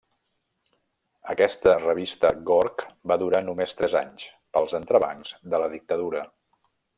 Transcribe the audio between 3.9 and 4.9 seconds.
anys, pels